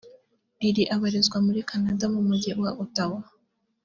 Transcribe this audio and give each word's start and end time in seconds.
Lily 0.59 0.83
abarizwa 0.95 1.37
muri 1.45 1.59
Canada 1.69 2.05
mu 2.13 2.21
mujyi 2.27 2.51
wa 2.61 2.69
Ottawa 2.83 3.19